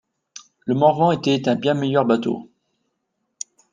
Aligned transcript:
Le 0.65 0.73
Morvran 0.73 1.11
était 1.11 1.47
un 1.47 1.53
bien 1.53 1.75
meilleur 1.75 2.05
bateau. 2.05 2.49